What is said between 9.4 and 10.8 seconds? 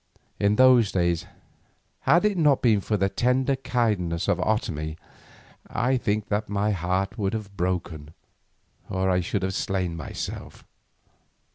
have slain myself.